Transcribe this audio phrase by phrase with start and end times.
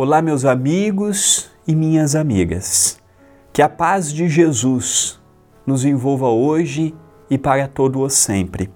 [0.00, 3.00] Olá, meus amigos e minhas amigas.
[3.52, 5.20] Que a paz de Jesus
[5.66, 6.94] nos envolva hoje
[7.28, 8.70] e para todo o sempre.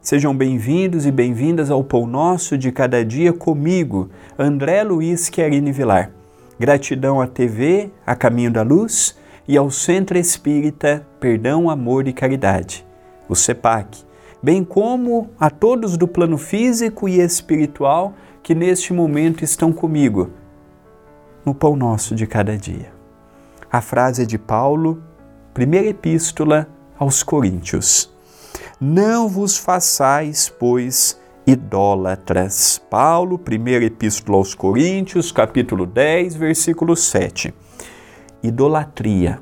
[0.00, 4.08] Sejam bem-vindos e bem-vindas ao Pão Nosso de Cada Dia comigo,
[4.38, 6.12] André Luiz Querini Vilar.
[6.60, 12.86] Gratidão à TV, a Caminho da Luz e ao Centro Espírita Perdão, Amor e Caridade,
[13.28, 14.04] o CEPAC,
[14.40, 18.14] bem como a todos do plano físico e espiritual
[18.44, 20.30] que neste momento estão comigo
[21.48, 22.92] no pão nosso de cada dia.
[23.72, 25.02] A frase é de Paulo,
[25.54, 28.12] primeira epístola aos Coríntios.
[28.78, 32.78] Não vos façais, pois, idólatras.
[32.90, 37.54] Paulo, primeira epístola aos Coríntios, capítulo 10, versículo 7.
[38.42, 39.40] Idolatria.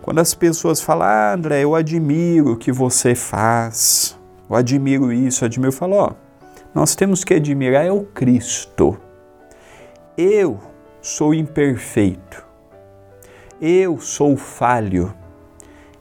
[0.00, 5.44] Quando as pessoas falam, ah, André, eu admiro o que você faz, eu admiro isso,
[5.44, 6.12] eu admiro, eu falo, ó,
[6.74, 8.96] nós temos que admirar é o Cristo.
[10.18, 10.58] Eu
[11.02, 12.42] sou imperfeito.
[13.60, 15.12] Eu sou falho.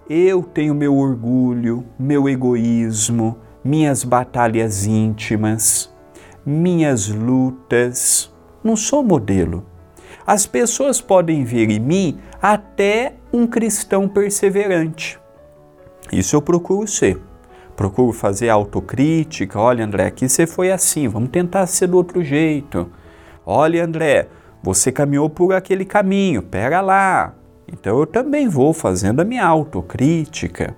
[0.10, 5.94] Eu tenho meu orgulho, meu egoísmo, minhas batalhas íntimas,
[6.46, 8.34] minhas lutas.
[8.64, 9.66] Não sou modelo.
[10.26, 15.20] As pessoas podem ver em mim até um cristão perseverante.
[16.10, 17.22] Isso eu procuro ser.
[17.76, 19.60] Procuro fazer autocrítica.
[19.60, 22.90] Olha, André, aqui você foi assim, vamos tentar ser do outro jeito.
[23.46, 24.28] Olha, André,
[24.64, 27.36] você caminhou por aquele caminho, pera lá.
[27.72, 30.76] Então eu também vou fazendo a minha autocrítica,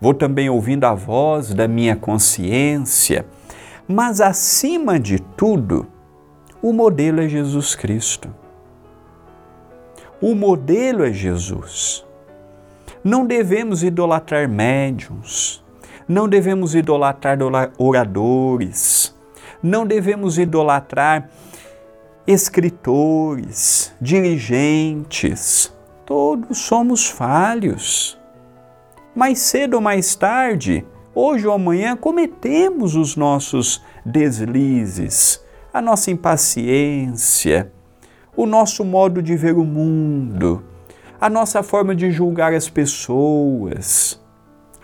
[0.00, 3.26] vou também ouvindo a voz da minha consciência,
[3.86, 5.86] mas acima de tudo,
[6.60, 8.28] o modelo é Jesus Cristo.
[10.20, 12.04] O modelo é Jesus.
[13.04, 15.64] Não devemos idolatrar médiums,
[16.08, 17.38] não devemos idolatrar
[17.78, 19.16] oradores,
[19.62, 21.30] não devemos idolatrar
[22.28, 25.74] escritores, dirigentes,
[26.04, 28.20] todos somos falhos.
[29.16, 30.84] Mais cedo ou mais tarde,
[31.14, 37.72] hoje ou amanhã, cometemos os nossos deslizes, a nossa impaciência,
[38.36, 40.62] o nosso modo de ver o mundo,
[41.18, 44.20] a nossa forma de julgar as pessoas.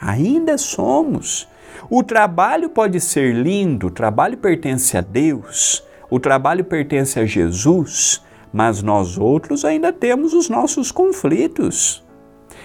[0.01, 1.47] Ainda somos.
[1.91, 8.23] O trabalho pode ser lindo, o trabalho pertence a Deus, o trabalho pertence a Jesus,
[8.53, 12.05] mas nós outros ainda temos os nossos conflitos.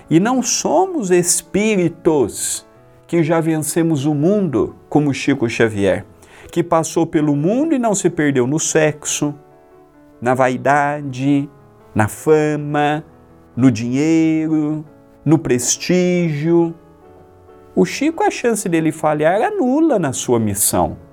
[0.07, 2.63] E não somos espíritos
[3.07, 6.05] que já vencemos o mundo, como Chico Xavier,
[6.51, 9.33] que passou pelo mundo e não se perdeu no sexo,
[10.21, 11.49] na vaidade,
[11.95, 13.03] na fama,
[13.55, 14.85] no dinheiro,
[15.25, 16.75] no prestígio.
[17.75, 21.08] O Chico, a chance dele falhar era nula na sua missão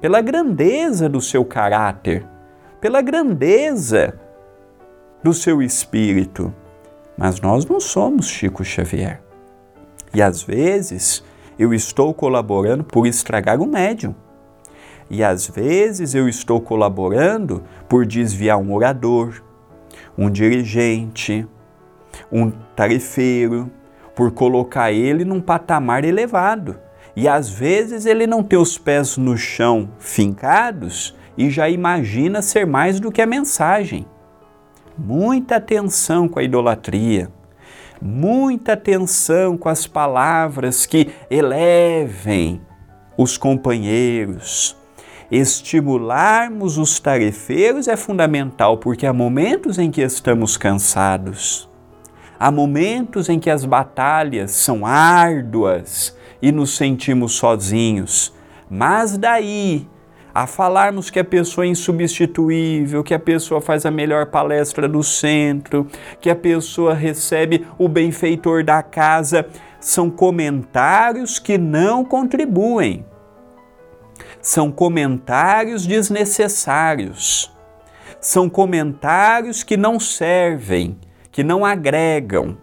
[0.00, 2.26] pela grandeza do seu caráter,
[2.80, 4.18] pela grandeza
[5.22, 6.52] do seu espírito.
[7.16, 9.22] Mas nós não somos Chico Xavier.
[10.12, 11.24] E às vezes
[11.58, 14.14] eu estou colaborando por estragar o médium.
[15.08, 19.42] E às vezes eu estou colaborando por desviar um orador,
[20.18, 21.46] um dirigente,
[22.30, 23.70] um tarefeiro,
[24.14, 26.78] por colocar ele num patamar elevado.
[27.16, 32.66] E às vezes ele não tem os pés no chão fincados e já imagina ser
[32.66, 34.04] mais do que a mensagem.
[34.98, 37.30] Muita atenção com a idolatria,
[38.00, 42.60] muita atenção com as palavras que elevem
[43.16, 44.76] os companheiros.
[45.30, 51.68] Estimularmos os tarefeiros é fundamental porque há momentos em que estamos cansados,
[52.38, 58.32] há momentos em que as batalhas são árduas e nos sentimos sozinhos.
[58.70, 59.88] Mas daí
[60.36, 65.02] a falarmos que a pessoa é insubstituível, que a pessoa faz a melhor palestra do
[65.02, 65.86] centro,
[66.20, 69.46] que a pessoa recebe o benfeitor da casa,
[69.80, 73.02] são comentários que não contribuem.
[74.42, 77.50] São comentários desnecessários.
[78.20, 80.98] São comentários que não servem,
[81.36, 82.56] que não agregam.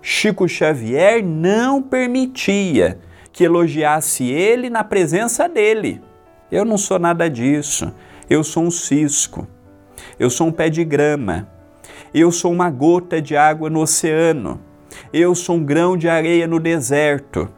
[0.00, 3.00] Chico Xavier não permitia
[3.32, 6.00] que elogiasse ele na presença dele.
[6.48, 7.92] Eu não sou nada disso.
[8.30, 9.48] Eu sou um cisco.
[10.16, 11.48] Eu sou um pé de grama.
[12.14, 14.60] Eu sou uma gota de água no oceano.
[15.12, 17.48] Eu sou um grão de areia no deserto.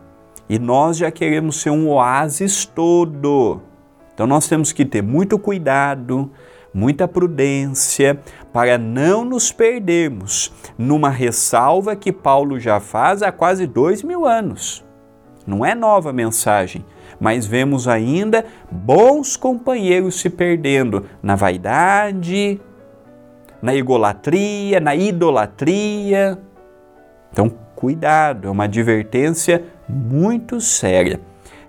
[0.48, 3.60] E nós já queremos ser um oásis todo.
[4.14, 6.30] Então nós temos que ter muito cuidado,
[6.72, 8.18] muita prudência
[8.52, 14.84] para não nos perdermos numa ressalva que Paulo já faz há quase dois mil anos.
[15.46, 16.84] Não é nova mensagem,
[17.20, 22.60] mas vemos ainda bons companheiros se perdendo na vaidade,
[23.60, 26.38] na egolatria, na idolatria.
[27.32, 31.20] Então, cuidado, é uma advertência muito séria.